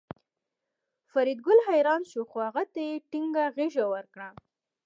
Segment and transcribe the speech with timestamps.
[1.11, 4.29] فریدګل حیران شو خو هغه ته یې ټینګه غېږه ورکړه